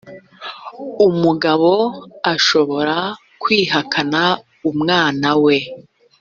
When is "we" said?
5.45-5.57